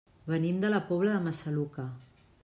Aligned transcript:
Venim 0.29 0.61
de 0.63 0.71
la 0.75 0.79
Pobla 0.87 1.11
de 1.11 1.19
Massaluca. 1.25 1.85